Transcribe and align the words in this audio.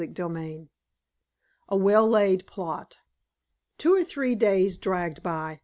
CHAPTER 0.03 0.23
XXVI. 0.29 0.67
A 1.69 1.77
WELL 1.77 2.07
LAID 2.07 2.47
PLOT. 2.47 2.97
Two 3.77 3.93
or 3.93 4.03
three 4.03 4.33
days 4.33 4.79
dragged 4.79 5.21
by. 5.21 5.59